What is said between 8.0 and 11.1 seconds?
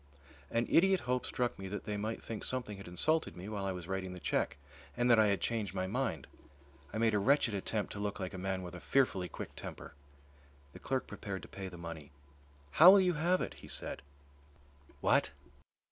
like a man with a fearfully quick temper. The clerk